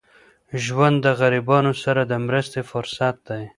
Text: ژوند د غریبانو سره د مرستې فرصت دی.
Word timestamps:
ژوند 0.63 0.97
د 1.05 1.07
غریبانو 1.19 1.73
سره 1.83 2.01
د 2.11 2.13
مرستې 2.25 2.61
فرصت 2.71 3.15
دی. 3.29 3.43